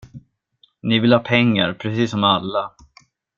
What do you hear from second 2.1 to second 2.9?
som alla...